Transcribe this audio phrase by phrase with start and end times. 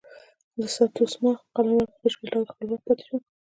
[0.57, 3.17] د ساتسوما قلمرو په بشپړ ډول خپلواک پاتې شو.